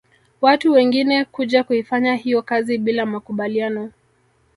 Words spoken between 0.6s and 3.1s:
wengine kuja kuifanya hiyo kazi bila